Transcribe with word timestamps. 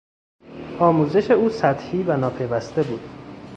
آموزش 0.79 1.31
او 1.31 1.49
سطحی 1.49 2.03
و 2.03 2.17
ناپیوسته 2.17 2.83
بود. 2.83 3.01